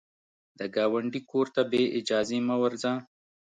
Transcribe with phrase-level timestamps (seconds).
[0.59, 2.91] د ګاونډي کور ته بې اجازې مه ورځه